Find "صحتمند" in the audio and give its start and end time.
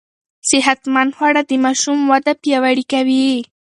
0.49-1.11